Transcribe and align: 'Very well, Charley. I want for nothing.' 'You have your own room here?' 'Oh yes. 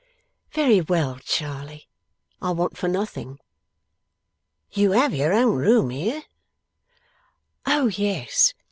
'Very 0.53 0.81
well, 0.81 1.19
Charley. 1.19 1.87
I 2.41 2.49
want 2.53 2.75
for 2.75 2.87
nothing.' 2.87 3.37
'You 4.71 4.93
have 4.93 5.13
your 5.13 5.31
own 5.31 5.55
room 5.55 5.91
here?' 5.91 6.23
'Oh 7.67 7.85
yes. 7.85 8.55